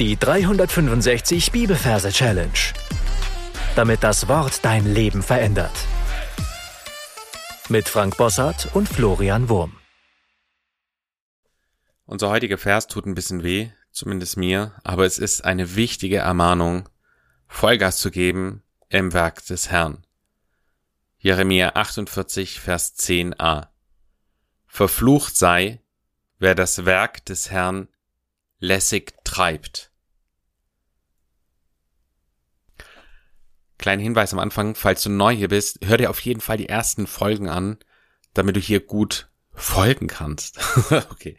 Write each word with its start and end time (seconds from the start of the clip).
Die 0.00 0.16
365 0.16 1.52
Bibelverse 1.52 2.10
Challenge. 2.10 2.50
Damit 3.76 4.02
das 4.02 4.26
Wort 4.26 4.64
dein 4.64 4.92
Leben 4.92 5.22
verändert. 5.22 5.70
Mit 7.68 7.88
Frank 7.88 8.16
Bossart 8.16 8.74
und 8.74 8.88
Florian 8.88 9.48
Wurm. 9.48 9.76
Unser 12.06 12.30
heutiger 12.30 12.58
Vers 12.58 12.88
tut 12.88 13.06
ein 13.06 13.14
bisschen 13.14 13.44
weh, 13.44 13.70
zumindest 13.92 14.36
mir, 14.36 14.72
aber 14.82 15.06
es 15.06 15.18
ist 15.18 15.44
eine 15.44 15.76
wichtige 15.76 16.16
Ermahnung, 16.16 16.88
Vollgas 17.46 17.98
zu 17.98 18.10
geben 18.10 18.64
im 18.88 19.12
Werk 19.12 19.46
des 19.46 19.70
Herrn. 19.70 20.04
Jeremia 21.18 21.76
48, 21.76 22.58
Vers 22.58 22.98
10a. 22.98 23.68
Verflucht 24.66 25.36
sei, 25.36 25.80
wer 26.40 26.56
das 26.56 26.84
Werk 26.84 27.24
des 27.26 27.52
Herrn 27.52 27.86
lässig 28.64 29.14
treibt. 29.24 29.90
Kleinen 33.78 34.02
Hinweis 34.02 34.32
am 34.32 34.38
Anfang, 34.38 34.74
falls 34.74 35.02
du 35.02 35.10
neu 35.10 35.34
hier 35.34 35.48
bist, 35.48 35.80
hör 35.84 35.98
dir 35.98 36.10
auf 36.10 36.20
jeden 36.20 36.40
Fall 36.40 36.56
die 36.56 36.68
ersten 36.68 37.06
Folgen 37.06 37.48
an, 37.48 37.78
damit 38.32 38.56
du 38.56 38.60
hier 38.60 38.80
gut 38.80 39.28
folgen 39.52 40.06
kannst. 40.06 40.58
okay. 41.10 41.36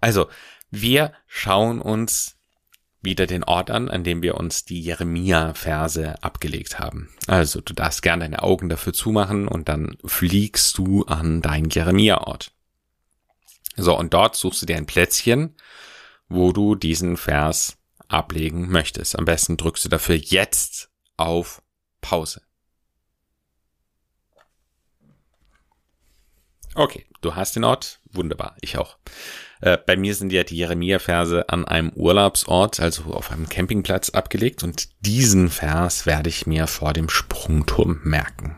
Also, 0.00 0.28
wir 0.70 1.12
schauen 1.26 1.80
uns 1.80 2.36
wieder 3.00 3.26
den 3.26 3.44
Ort 3.44 3.70
an, 3.70 3.88
an 3.88 4.04
dem 4.04 4.22
wir 4.22 4.36
uns 4.36 4.64
die 4.64 4.80
Jeremia-Verse 4.82 6.22
abgelegt 6.22 6.78
haben. 6.78 7.08
Also, 7.26 7.60
du 7.60 7.72
darfst 7.72 8.02
gerne 8.02 8.24
deine 8.24 8.42
Augen 8.42 8.68
dafür 8.68 8.92
zumachen 8.92 9.48
und 9.48 9.68
dann 9.68 9.96
fliegst 10.04 10.76
du 10.76 11.04
an 11.04 11.40
dein 11.40 11.70
Jeremia-Ort. 11.70 12.52
So, 13.76 13.96
und 13.96 14.12
dort 14.12 14.36
suchst 14.36 14.60
du 14.62 14.66
dir 14.66 14.76
ein 14.76 14.86
Plätzchen, 14.86 15.54
wo 16.28 16.52
du 16.52 16.74
diesen 16.74 17.16
Vers 17.16 17.78
ablegen 18.08 18.68
möchtest. 18.68 19.18
Am 19.18 19.24
besten 19.24 19.56
drückst 19.56 19.84
du 19.84 19.88
dafür 19.88 20.16
jetzt 20.16 20.90
auf 21.16 21.62
Pause. 22.00 22.42
Okay, 26.74 27.06
du 27.20 27.34
hast 27.34 27.56
den 27.56 27.64
Ort. 27.64 28.00
Wunderbar, 28.10 28.56
ich 28.60 28.78
auch. 28.78 28.98
Äh, 29.60 29.76
bei 29.78 29.96
mir 29.96 30.14
sind 30.14 30.32
ja 30.32 30.44
die 30.44 30.56
Jeremia-Verse 30.56 31.48
an 31.48 31.64
einem 31.66 31.90
Urlaubsort, 31.90 32.78
also 32.78 33.04
auf 33.14 33.32
einem 33.32 33.48
Campingplatz 33.48 34.10
abgelegt 34.10 34.62
und 34.62 34.88
diesen 35.00 35.50
Vers 35.50 36.06
werde 36.06 36.28
ich 36.28 36.46
mir 36.46 36.66
vor 36.66 36.92
dem 36.92 37.08
Sprungturm 37.08 38.00
merken. 38.04 38.56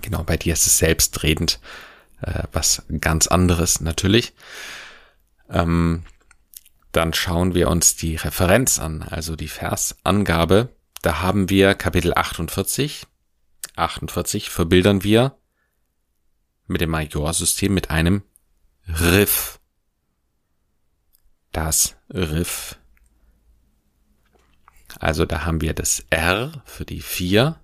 Genau, 0.00 0.22
bei 0.24 0.36
dir 0.36 0.54
ist 0.54 0.66
es 0.66 0.78
selbstredend 0.78 1.60
äh, 2.22 2.44
was 2.52 2.82
ganz 3.00 3.26
anderes 3.26 3.80
natürlich. 3.80 4.32
Ähm, 5.50 6.04
dann 6.92 7.14
schauen 7.14 7.54
wir 7.54 7.68
uns 7.68 7.96
die 7.96 8.16
Referenz 8.16 8.78
an, 8.78 9.02
also 9.02 9.36
die 9.36 9.48
Versangabe. 9.48 10.74
Da 11.02 11.20
haben 11.20 11.48
wir 11.48 11.74
Kapitel 11.74 12.14
48. 12.14 13.06
48 13.76 14.50
verbildern 14.50 15.04
wir 15.04 15.36
mit 16.66 16.80
dem 16.80 16.90
Majorsystem 16.90 17.72
mit 17.72 17.90
einem 17.90 18.22
Riff. 18.88 19.60
Das 21.52 21.96
Riff. 22.12 22.76
Also 24.98 25.24
da 25.24 25.44
haben 25.44 25.60
wir 25.60 25.74
das 25.74 26.04
R 26.10 26.62
für 26.64 26.84
die 26.84 27.00
4, 27.00 27.58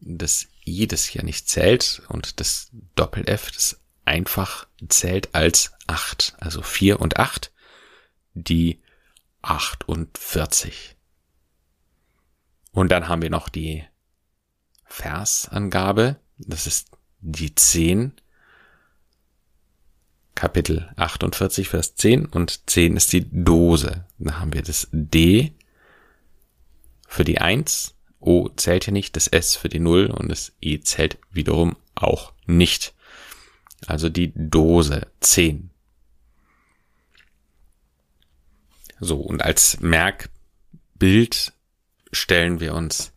das 0.00 0.46
I, 0.66 0.86
das 0.86 1.04
hier 1.04 1.24
nicht 1.24 1.48
zählt, 1.48 2.02
und 2.08 2.40
das 2.40 2.68
Doppel-F, 2.94 3.50
das 3.52 3.80
einfach 4.04 4.66
zählt 4.88 5.34
als 5.34 5.72
8, 5.86 6.36
also 6.38 6.62
4 6.62 7.00
und 7.00 7.18
8 7.18 7.50
die 8.36 8.80
48. 9.42 10.96
Und 12.72 12.92
dann 12.92 13.08
haben 13.08 13.22
wir 13.22 13.30
noch 13.30 13.48
die 13.48 13.84
Versangabe, 14.84 16.16
das 16.38 16.66
ist 16.66 16.90
die 17.20 17.54
10. 17.54 18.12
Kapitel 20.34 20.92
48, 20.96 21.68
Vers 21.68 21.94
10 21.94 22.26
und 22.26 22.68
10 22.68 22.96
ist 22.96 23.14
die 23.14 23.26
Dose. 23.30 24.04
Dann 24.18 24.38
haben 24.38 24.52
wir 24.52 24.62
das 24.62 24.88
D 24.92 25.54
für 27.08 27.24
die 27.24 27.38
1, 27.38 27.94
O 28.20 28.50
zählt 28.50 28.84
hier 28.84 28.92
nicht, 28.92 29.16
das 29.16 29.28
S 29.28 29.56
für 29.56 29.70
die 29.70 29.78
0 29.78 30.06
und 30.06 30.28
das 30.28 30.52
E 30.60 30.80
zählt 30.80 31.18
wiederum 31.30 31.76
auch 31.94 32.34
nicht. 32.44 32.94
Also 33.86 34.10
die 34.10 34.32
Dose 34.34 35.06
10. 35.20 35.70
So, 39.00 39.16
und 39.20 39.42
als 39.42 39.80
Merkbild 39.80 41.52
stellen 42.12 42.60
wir 42.60 42.74
uns 42.74 43.12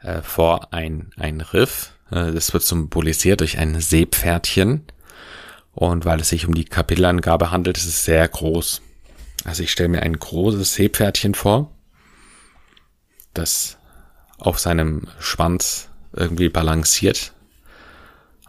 äh, 0.00 0.22
vor 0.22 0.72
ein, 0.72 1.10
ein 1.16 1.40
Riff. 1.40 1.92
Äh, 2.10 2.32
das 2.32 2.52
wird 2.52 2.62
symbolisiert 2.62 3.40
durch 3.40 3.58
ein 3.58 3.80
Seepferdchen. 3.80 4.84
Und 5.72 6.04
weil 6.04 6.20
es 6.20 6.30
sich 6.30 6.46
um 6.46 6.54
die 6.54 6.64
Kapitelangabe 6.64 7.50
handelt, 7.50 7.78
ist 7.78 7.86
es 7.86 8.04
sehr 8.04 8.26
groß. 8.26 8.82
Also 9.44 9.62
ich 9.62 9.70
stelle 9.70 9.88
mir 9.88 10.02
ein 10.02 10.18
großes 10.18 10.74
Seepferdchen 10.74 11.34
vor, 11.34 11.70
das 13.32 13.78
auf 14.38 14.58
seinem 14.58 15.06
Schwanz 15.20 15.88
irgendwie 16.12 16.48
balanciert. 16.48 17.32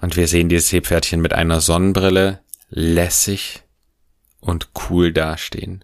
Und 0.02 0.16
wir 0.16 0.28
sehen 0.28 0.50
dieses 0.50 0.70
Seepferdchen 0.70 1.22
mit 1.22 1.34
einer 1.34 1.62
Sonnenbrille 1.62 2.42
lässig 2.70 3.64
und 4.40 4.70
cool 4.90 5.14
dastehen. 5.14 5.84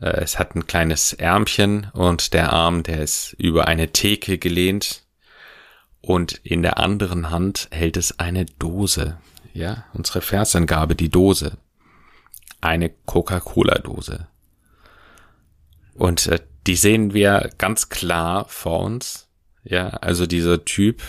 Äh, 0.00 0.20
es 0.20 0.38
hat 0.38 0.54
ein 0.54 0.66
kleines 0.66 1.12
Ärmchen 1.12 1.88
und 1.92 2.32
der 2.34 2.52
Arm, 2.52 2.82
der 2.82 3.02
ist 3.02 3.34
über 3.38 3.68
eine 3.68 3.92
Theke 3.92 4.38
gelehnt 4.38 5.04
und 6.00 6.40
in 6.44 6.62
der 6.62 6.78
anderen 6.78 7.30
Hand 7.30 7.68
hält 7.70 7.96
es 7.96 8.18
eine 8.18 8.46
Dose. 8.46 9.18
Ja, 9.52 9.84
unsere 9.92 10.20
Versangabe, 10.20 10.94
die 10.94 11.08
Dose. 11.08 11.58
Eine 12.60 12.90
Coca-Cola-Dose. 13.06 14.28
Und 15.94 16.26
äh, 16.28 16.40
die 16.66 16.76
sehen 16.76 17.14
wir 17.14 17.50
ganz 17.58 17.88
klar 17.88 18.46
vor 18.48 18.80
uns. 18.80 19.28
Ja, 19.64 19.88
also 19.88 20.26
dieser 20.26 20.64
Typ, 20.64 21.02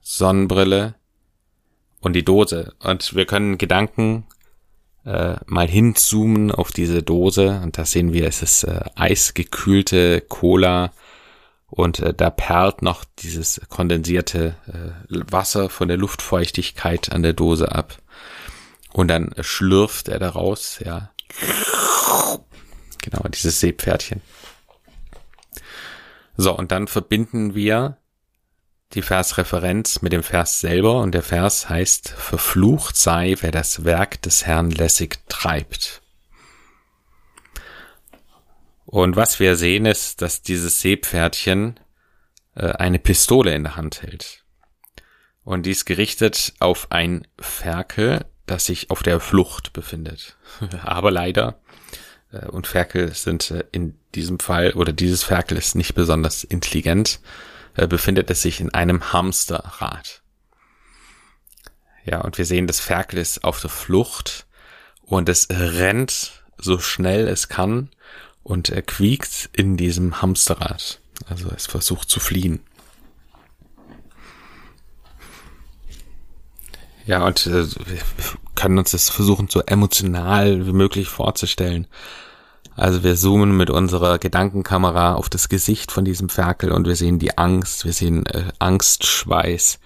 Sonnenbrille 0.00 0.94
und 2.00 2.12
die 2.12 2.24
Dose. 2.24 2.74
Und 2.80 3.14
wir 3.14 3.26
können 3.26 3.58
Gedanken 3.58 4.26
äh, 5.04 5.36
mal 5.46 5.68
hinzoomen 5.68 6.50
auf 6.50 6.72
diese 6.72 7.02
Dose 7.02 7.60
und 7.62 7.78
da 7.78 7.84
sehen 7.84 8.12
wir, 8.12 8.26
es 8.26 8.42
ist 8.42 8.64
äh, 8.64 8.80
eisgekühlte 8.94 10.20
Cola 10.22 10.92
und 11.66 11.98
äh, 11.98 12.14
da 12.14 12.30
perlt 12.30 12.82
noch 12.82 13.04
dieses 13.18 13.60
kondensierte 13.68 14.56
äh, 14.66 15.16
Wasser 15.30 15.68
von 15.68 15.88
der 15.88 15.96
Luftfeuchtigkeit 15.96 17.12
an 17.12 17.22
der 17.22 17.32
Dose 17.32 17.72
ab. 17.72 17.98
Und 18.92 19.08
dann 19.08 19.34
schlürft 19.40 20.06
er 20.06 20.20
daraus, 20.20 20.78
ja. 20.78 21.10
Genau, 23.02 23.26
dieses 23.28 23.58
Seepferdchen. 23.58 24.20
So, 26.36 26.56
und 26.56 26.70
dann 26.70 26.86
verbinden 26.86 27.56
wir 27.56 27.98
die 28.92 29.02
Versreferenz 29.02 30.02
mit 30.02 30.12
dem 30.12 30.22
Vers 30.22 30.60
selber 30.60 31.00
und 31.00 31.12
der 31.12 31.22
Vers 31.22 31.68
heißt, 31.68 32.10
verflucht 32.10 32.96
sei, 32.96 33.34
wer 33.40 33.50
das 33.50 33.84
Werk 33.84 34.22
des 34.22 34.46
Herrn 34.46 34.70
lässig 34.70 35.18
treibt. 35.28 36.02
Und 38.84 39.16
was 39.16 39.40
wir 39.40 39.56
sehen 39.56 39.86
ist, 39.86 40.22
dass 40.22 40.42
dieses 40.42 40.80
Seepferdchen 40.80 41.80
äh, 42.54 42.68
eine 42.68 42.98
Pistole 43.00 43.54
in 43.54 43.64
der 43.64 43.76
Hand 43.76 44.02
hält. 44.02 44.44
Und 45.42 45.66
dies 45.66 45.84
gerichtet 45.84 46.54
auf 46.60 46.92
ein 46.92 47.26
Ferkel, 47.38 48.24
das 48.46 48.66
sich 48.66 48.90
auf 48.90 49.02
der 49.02 49.20
Flucht 49.20 49.72
befindet. 49.72 50.36
Aber 50.84 51.10
leider, 51.10 51.60
äh, 52.32 52.46
und 52.46 52.66
Ferkel 52.66 53.12
sind 53.14 53.50
äh, 53.50 53.64
in 53.72 53.98
diesem 54.14 54.38
Fall, 54.38 54.72
oder 54.72 54.92
dieses 54.92 55.24
Ferkel 55.24 55.58
ist 55.58 55.74
nicht 55.74 55.94
besonders 55.94 56.44
intelligent, 56.44 57.20
befindet 57.74 58.30
es 58.30 58.42
sich 58.42 58.60
in 58.60 58.72
einem 58.72 59.12
Hamsterrad. 59.12 60.22
Ja, 62.04 62.20
und 62.20 62.38
wir 62.38 62.44
sehen, 62.44 62.66
das 62.66 62.80
Ferkel 62.80 63.18
ist 63.18 63.44
auf 63.44 63.60
der 63.60 63.70
Flucht 63.70 64.46
und 65.02 65.28
es 65.28 65.48
rennt 65.50 66.44
so 66.58 66.78
schnell 66.78 67.28
es 67.28 67.48
kann 67.48 67.90
und 68.42 68.68
er 68.68 68.82
quiekt 68.82 69.50
in 69.52 69.76
diesem 69.76 70.22
Hamsterrad. 70.22 71.00
Also 71.26 71.50
es 71.54 71.66
versucht 71.66 72.10
zu 72.10 72.20
fliehen. 72.20 72.60
Ja, 77.06 77.24
und 77.24 77.46
äh, 77.46 77.66
wir 77.70 78.00
können 78.54 78.78
uns 78.78 78.92
das 78.92 79.10
versuchen, 79.10 79.48
so 79.48 79.60
emotional 79.60 80.66
wie 80.66 80.72
möglich 80.72 81.08
vorzustellen. 81.08 81.86
Also 82.76 83.04
wir 83.04 83.14
zoomen 83.16 83.56
mit 83.56 83.70
unserer 83.70 84.18
Gedankenkamera 84.18 85.14
auf 85.14 85.28
das 85.28 85.48
Gesicht 85.48 85.92
von 85.92 86.04
diesem 86.04 86.28
Ferkel 86.28 86.72
und 86.72 86.86
wir 86.86 86.96
sehen 86.96 87.18
die 87.18 87.38
Angst, 87.38 87.84
wir 87.84 87.92
sehen 87.92 88.26
äh, 88.26 88.50
Angstschweiß 88.58 89.78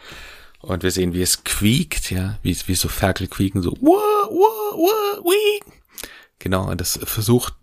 und 0.61 0.83
wir 0.83 0.91
sehen, 0.91 1.13
wie 1.13 1.23
es 1.23 1.45
quiekt, 1.45 2.11
ja, 2.11 2.39
wie, 2.43 2.57
wie 2.67 2.75
so 2.75 2.89
Ferkel 2.89 3.29
quieken, 3.29 3.63
so 3.63 3.73
wah, 3.73 4.29
wah, 4.31 4.77
wah, 4.77 5.25
wee. 5.25 5.61
Genau, 6.39 6.71
und 6.71 6.81
das 6.81 6.99
versucht 7.03 7.55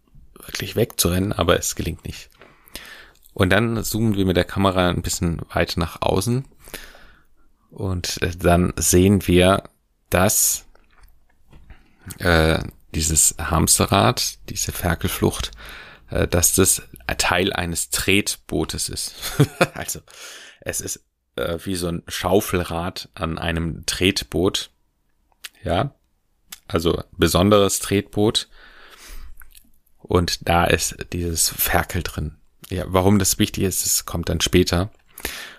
wirklich 0.46 0.76
wegzurennen, 0.76 1.34
aber 1.34 1.58
es 1.58 1.76
gelingt 1.76 2.06
nicht. 2.06 2.30
Und 3.34 3.50
dann 3.50 3.84
zoomen 3.84 4.16
wir 4.16 4.26
mit 4.26 4.38
der 4.38 4.46
Kamera 4.46 4.90
ein 4.90 5.02
bisschen 5.02 5.42
weiter 5.52 5.80
nach 5.80 6.02
außen 6.02 6.46
und 7.72 8.22
äh, 8.22 8.32
dann 8.38 8.74
sehen 8.78 9.26
wir, 9.28 9.64
dass 10.10 10.66
äh, 12.20 12.60
dieses 12.96 13.36
Hamsterrad, 13.38 14.40
diese 14.50 14.72
Ferkelflucht, 14.72 15.52
äh, 16.10 16.28
dass 16.28 16.56
das 16.56 16.82
Teil 17.18 17.54
eines 17.54 17.90
Tretbootes 17.90 18.90
ist. 18.90 19.16
also 19.74 20.00
es 20.62 20.82
ist 20.82 21.04
äh, 21.36 21.60
wie 21.64 21.76
so 21.76 21.88
ein 21.88 22.04
Schaufelrad 22.08 23.10
an 23.14 23.38
einem 23.38 23.86
Tretboot. 23.86 24.72
Ja, 25.64 25.94
also 26.68 27.04
besonderes 27.12 27.80
Tretboot. 27.80 28.48
Und 29.98 30.48
da 30.48 30.66
ist 30.66 30.96
dieses 31.14 31.50
Ferkel 31.50 32.04
drin. 32.04 32.38
Ja, 32.70 32.86
warum 32.88 33.20
das 33.20 33.40
wichtig 33.40 33.64
ist, 33.64 33.86
das 33.86 34.06
kommt 34.06 34.30
dann 34.30 34.42
später. 34.42 34.92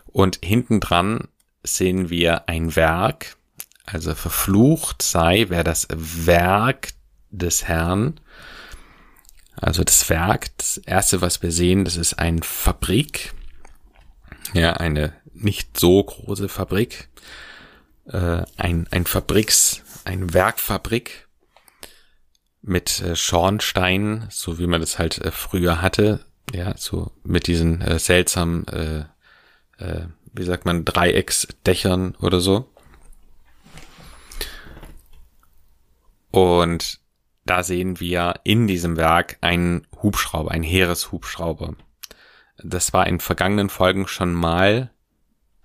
Und 0.07 0.39
hinten 0.43 0.81
dran 0.81 1.29
sehen 1.63 2.11
wir 2.11 2.49
ein 2.49 2.77
Werk, 2.77 3.37
also 3.85 4.15
verflucht 4.15 5.03
sei, 5.03 5.47
wer 5.49 5.65
das 5.65 5.89
Werk 5.91 6.91
des 7.39 7.65
Herrn, 7.65 8.21
also 9.57 9.85
das 9.85 10.09
Werk, 10.11 10.57
das 10.59 10.79
erste, 10.79 11.21
was 11.21 11.43
wir 11.43 11.51
sehen, 11.51 11.85
das 11.85 11.97
ist 11.97 12.15
ein 12.15 12.43
Fabrik, 12.43 13.33
ja, 14.53 14.75
eine 14.75 15.15
nicht 15.33 15.79
so 15.79 16.03
große 16.03 16.49
Fabrik, 16.49 17.09
äh, 18.07 18.43
ein, 18.57 18.87
ein 18.91 19.07
Fabriks, 19.07 19.83
ein 20.05 20.33
Werkfabrik 20.33 21.29
mit 22.63 23.01
äh, 23.01 23.17
Schornsteinen, 23.17 24.27
so 24.31 24.59
wie 24.59 24.67
man 24.67 24.81
das 24.81 24.99
halt 24.99 25.19
äh, 25.19 25.31
früher 25.31 25.81
hatte, 25.83 26.25
ja, 26.53 26.77
so 26.77 27.13
mit 27.23 27.47
diesen 27.47 27.81
äh, 27.81 27.99
seltsamen, 27.99 28.67
äh, 28.69 29.05
äh, 29.79 30.07
wie 30.33 30.45
sagt 30.45 30.65
man, 30.65 30.85
Dreiecksdächern 30.85 32.15
oder 32.17 32.41
so. 32.41 32.71
Und 36.31 37.01
da 37.47 37.63
sehen 37.63 38.01
wir 38.01 38.41
in 38.45 38.67
diesem 38.67 38.97
Werk 38.97 39.39
einen 39.41 39.87
Hubschrauber, 40.03 40.51
einen 40.51 40.65
Heereshubschrauber. 40.65 41.77
Das 42.59 42.93
war 42.93 43.07
in 43.07 43.21
vergangenen 43.21 43.71
Folgen 43.71 44.09
schon 44.09 44.35
mal 44.35 44.91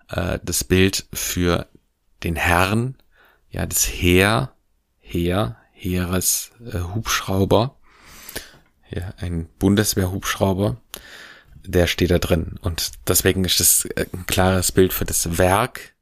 äh, 0.10 0.38
das 0.44 0.64
Bild 0.64 1.08
für 1.12 1.68
den 2.24 2.36
Herrn, 2.36 2.98
ja, 3.50 3.66
das 3.66 3.88
Heer, 3.88 4.54
Heer, 5.00 5.58
Heereshubschrauber, 5.72 7.76
äh, 8.90 9.00
ja, 9.00 9.14
ein 9.18 9.50
Bundeswehrhubschrauber, 9.58 10.78
der 11.66 11.88
steht 11.88 12.12
da 12.12 12.20
drin. 12.20 12.60
Und 12.62 12.92
deswegen 13.08 13.44
ist 13.46 13.60
das 13.60 13.86
äh, 13.86 14.06
ein 14.14 14.28
klares 14.28 14.72
Bild 14.72 14.94
für 14.94 15.06
das 15.06 15.38
Werk 15.38 15.96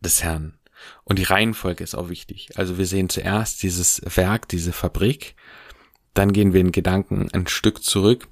des 0.00 0.24
Herrn. 0.24 0.58
Und 1.04 1.18
die 1.18 1.24
Reihenfolge 1.24 1.82
ist 1.84 1.94
auch 1.94 2.08
wichtig. 2.08 2.50
Also 2.56 2.78
wir 2.78 2.86
sehen 2.86 3.08
zuerst 3.08 3.62
dieses 3.62 4.02
Werk, 4.04 4.48
diese 4.48 4.72
Fabrik, 4.72 5.34
dann 6.14 6.32
gehen 6.32 6.52
wir 6.52 6.60
in 6.60 6.72
Gedanken 6.72 7.30
ein 7.32 7.46
Stück 7.46 7.82
zurück 7.82 8.28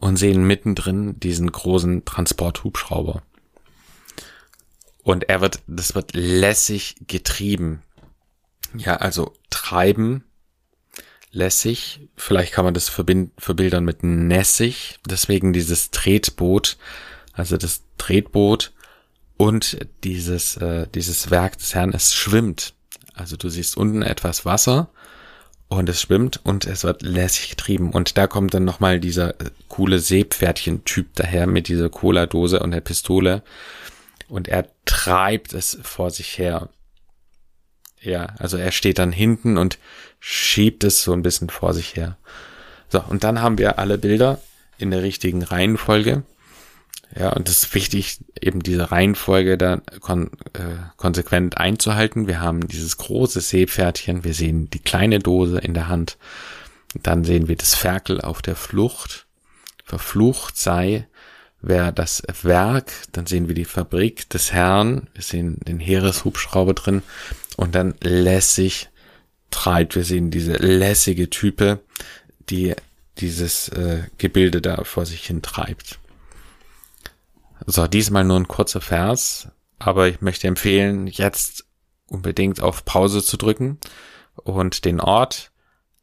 und 0.00 0.16
sehen 0.16 0.46
mittendrin 0.46 1.18
diesen 1.20 1.50
großen 1.50 2.04
Transporthubschrauber. 2.04 3.22
Und 5.02 5.28
er 5.28 5.40
wird, 5.40 5.60
das 5.66 5.94
wird 5.94 6.14
lässig 6.14 6.96
getrieben. 7.06 7.82
Ja, 8.74 8.96
also 8.96 9.32
treiben, 9.48 10.24
lässig. 11.30 12.08
Vielleicht 12.16 12.52
kann 12.52 12.64
man 12.64 12.74
das 12.74 12.88
verbildern 12.88 13.84
mit 13.84 14.02
nässig. 14.02 14.98
Deswegen 15.06 15.52
dieses 15.52 15.90
Tretboot, 15.90 16.76
also 17.32 17.56
das 17.56 17.82
Tretboot 17.98 18.72
und 19.40 19.78
dieses, 20.04 20.58
äh, 20.58 20.86
dieses 20.94 21.30
Werk 21.30 21.56
des 21.56 21.74
Herrn, 21.74 21.94
es 21.94 22.12
schwimmt. 22.12 22.74
Also 23.14 23.38
du 23.38 23.48
siehst 23.48 23.74
unten 23.74 24.02
etwas 24.02 24.44
Wasser 24.44 24.90
und 25.68 25.88
es 25.88 26.02
schwimmt 26.02 26.40
und 26.44 26.66
es 26.66 26.84
wird 26.84 27.00
lässig 27.00 27.48
getrieben. 27.48 27.90
Und 27.90 28.18
da 28.18 28.26
kommt 28.26 28.52
dann 28.52 28.66
nochmal 28.66 29.00
dieser 29.00 29.40
äh, 29.40 29.50
coole 29.68 29.98
Seepferdchen-Typ 29.98 31.14
daher 31.14 31.46
mit 31.46 31.68
dieser 31.68 31.88
Cola-Dose 31.88 32.60
und 32.60 32.72
der 32.72 32.82
Pistole. 32.82 33.42
Und 34.28 34.46
er 34.46 34.66
treibt 34.84 35.54
es 35.54 35.78
vor 35.82 36.10
sich 36.10 36.36
her. 36.36 36.68
Ja, 37.98 38.34
also 38.38 38.58
er 38.58 38.72
steht 38.72 38.98
dann 38.98 39.10
hinten 39.10 39.56
und 39.56 39.78
schiebt 40.18 40.84
es 40.84 41.02
so 41.02 41.14
ein 41.14 41.22
bisschen 41.22 41.48
vor 41.48 41.72
sich 41.72 41.96
her. 41.96 42.18
So, 42.90 43.02
und 43.08 43.24
dann 43.24 43.40
haben 43.40 43.56
wir 43.56 43.78
alle 43.78 43.96
Bilder 43.96 44.38
in 44.76 44.90
der 44.90 45.02
richtigen 45.02 45.42
Reihenfolge. 45.42 46.24
Ja, 47.18 47.30
und 47.32 47.48
es 47.48 47.64
ist 47.64 47.74
wichtig, 47.74 48.20
eben 48.40 48.62
diese 48.62 48.92
Reihenfolge 48.92 49.58
da 49.58 49.82
kon 50.00 50.30
äh, 50.52 50.76
konsequent 50.96 51.58
einzuhalten. 51.58 52.28
Wir 52.28 52.40
haben 52.40 52.68
dieses 52.68 52.98
große 52.98 53.40
Seepferdchen, 53.40 54.22
wir 54.22 54.34
sehen 54.34 54.70
die 54.70 54.78
kleine 54.78 55.18
Dose 55.18 55.58
in 55.58 55.74
der 55.74 55.88
Hand, 55.88 56.18
dann 57.02 57.24
sehen 57.24 57.48
wir 57.48 57.56
das 57.56 57.74
Ferkel 57.74 58.20
auf 58.20 58.42
der 58.42 58.56
Flucht. 58.56 59.26
Verflucht 59.84 60.56
sei, 60.56 61.08
wer 61.60 61.90
das 61.90 62.22
Werk, 62.42 62.92
dann 63.12 63.26
sehen 63.26 63.48
wir 63.48 63.54
die 63.56 63.64
Fabrik 63.64 64.28
des 64.30 64.52
Herrn, 64.52 65.08
wir 65.14 65.22
sehen 65.22 65.58
den 65.66 65.80
Heereshubschrauber 65.80 66.74
drin 66.74 67.02
und 67.56 67.74
dann 67.74 67.94
lässig 68.00 68.88
treibt. 69.50 69.96
Wir 69.96 70.04
sehen 70.04 70.30
diese 70.30 70.52
lässige 70.52 71.28
Type, 71.28 71.80
die 72.48 72.74
dieses 73.18 73.68
äh, 73.70 74.04
Gebilde 74.18 74.62
da 74.62 74.84
vor 74.84 75.06
sich 75.06 75.26
hin 75.26 75.42
treibt. 75.42 75.99
So, 77.66 77.86
diesmal 77.86 78.24
nur 78.24 78.38
ein 78.38 78.48
kurzer 78.48 78.80
Vers, 78.80 79.48
aber 79.78 80.08
ich 80.08 80.20
möchte 80.20 80.48
empfehlen, 80.48 81.06
jetzt 81.06 81.66
unbedingt 82.06 82.60
auf 82.60 82.84
Pause 82.84 83.22
zu 83.22 83.36
drücken 83.36 83.78
und 84.34 84.84
den 84.84 85.00
Ort, 85.00 85.52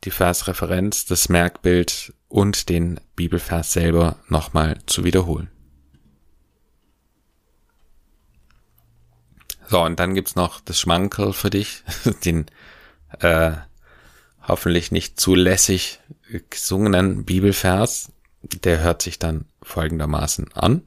die 0.04 0.12
Versreferenz, 0.12 1.06
das 1.06 1.30
Merkbild 1.30 2.13
und 2.27 2.69
den 2.69 3.00
Bibelvers 3.15 3.74
selber 3.74 4.18
nochmal 4.27 4.80
zu 4.86 5.04
wiederholen. 5.04 5.50
So, 9.68 9.81
und 9.81 10.00
dann 10.00 10.13
gibt's 10.13 10.36
noch 10.36 10.62
das 10.62 10.80
Schmankerl 10.80 11.33
für 11.33 11.50
dich, 11.50 11.83
den 12.25 12.45
äh, 13.19 13.51
hoffentlich 14.48 14.92
nicht 14.92 15.19
zu 15.19 15.36
lässig 15.36 16.00
gesungenen 16.50 17.25
Bibelvers. 17.25 18.12
Der 18.44 18.80
hört 18.80 19.02
sich 19.02 19.19
dann 19.19 19.45
folgendermaßen 19.61 20.54
an. 20.54 20.83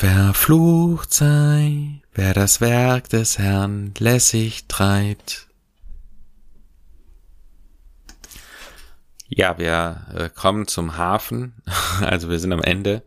Verflucht 0.00 1.12
sei, 1.12 2.00
wer 2.14 2.32
das 2.32 2.60
Werk 2.60 3.08
des 3.08 3.36
Herrn 3.36 3.94
lässig 3.98 4.66
treibt. 4.68 5.48
Ja, 9.26 9.58
wir 9.58 10.06
äh, 10.14 10.28
kommen 10.28 10.68
zum 10.68 10.96
Hafen, 10.98 11.60
also 12.00 12.30
wir 12.30 12.38
sind 12.38 12.52
am 12.52 12.62
Ende. 12.62 13.02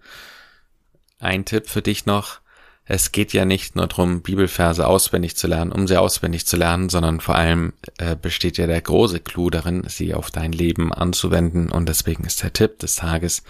Ein 1.17 1.45
Tipp 1.45 1.69
für 1.69 1.81
dich 1.81 2.05
noch. 2.05 2.41
Es 2.83 3.13
geht 3.13 3.31
ja 3.31 3.45
nicht 3.45 3.77
nur 3.77 3.87
darum, 3.87 4.21
Bibelverse 4.21 4.85
auswendig 4.85 5.37
zu 5.37 5.47
lernen, 5.47 5.71
um 5.71 5.87
sie 5.87 5.95
auswendig 5.95 6.45
zu 6.45 6.57
lernen, 6.57 6.89
sondern 6.89 7.21
vor 7.21 7.35
allem 7.35 7.71
äh, 7.99 8.17
besteht 8.17 8.57
ja 8.57 8.67
der 8.67 8.81
große 8.81 9.21
Clou 9.21 9.49
darin, 9.49 9.85
sie 9.87 10.13
auf 10.13 10.29
dein 10.29 10.51
Leben 10.51 10.91
anzuwenden. 10.91 11.71
Und 11.71 11.87
deswegen 11.87 12.25
ist 12.25 12.43
der 12.43 12.51
Tipp 12.51 12.79
des 12.79 12.95
Tages, 12.95 13.43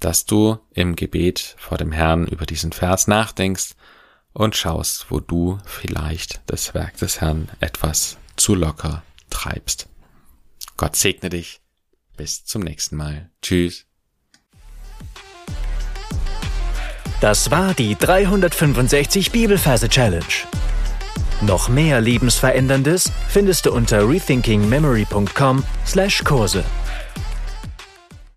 dass 0.00 0.26
du 0.26 0.58
im 0.72 0.96
Gebet 0.96 1.54
vor 1.58 1.78
dem 1.78 1.92
Herrn 1.92 2.26
über 2.26 2.46
diesen 2.46 2.72
Vers 2.72 3.06
nachdenkst 3.06 3.74
und 4.32 4.56
schaust, 4.56 5.06
wo 5.10 5.20
du 5.20 5.58
vielleicht 5.64 6.40
das 6.46 6.74
Werk 6.74 6.96
des 6.98 7.20
Herrn 7.20 7.48
etwas 7.60 8.18
zu 8.36 8.54
locker 8.54 9.02
treibst. 9.30 9.88
Gott 10.76 10.96
segne 10.96 11.30
dich. 11.30 11.60
Bis 12.16 12.44
zum 12.44 12.62
nächsten 12.62 12.96
Mal. 12.96 13.30
Tschüss. 13.42 13.86
Das 17.20 17.50
war 17.50 17.74
die 17.74 17.96
365 17.96 19.32
Bibelferse 19.32 19.88
Challenge. 19.88 20.24
Noch 21.42 21.68
mehr 21.68 22.00
Lebensveränderndes 22.00 23.12
findest 23.28 23.66
du 23.66 23.72
unter 23.72 24.08
rethinkingmemory.com/Kurse. 24.08 26.64